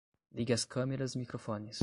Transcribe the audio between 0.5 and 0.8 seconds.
as